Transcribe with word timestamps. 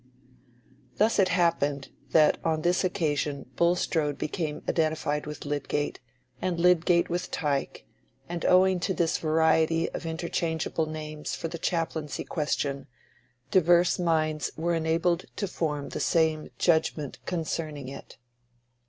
Thus 0.97 1.19
it 1.19 1.29
happened 1.29 1.89
that 2.09 2.39
on 2.43 2.63
this 2.63 2.83
occasion 2.83 3.45
Bulstrode 3.55 4.17
became 4.17 4.63
identified 4.67 5.27
with 5.27 5.45
Lydgate, 5.45 5.99
and 6.41 6.59
Lydgate 6.59 7.07
with 7.07 7.29
Tyke; 7.29 7.85
and 8.27 8.43
owing 8.45 8.79
to 8.79 8.95
this 8.95 9.19
variety 9.19 9.91
of 9.91 10.07
interchangeable 10.07 10.87
names 10.87 11.35
for 11.35 11.49
the 11.49 11.59
chaplaincy 11.59 12.23
question, 12.23 12.87
diverse 13.51 13.99
minds 13.99 14.49
were 14.57 14.73
enabled 14.73 15.25
to 15.35 15.47
form 15.47 15.89
the 15.89 15.99
same 15.99 16.49
judgment 16.57 17.19
concerning 17.27 17.87
it. 17.87 18.17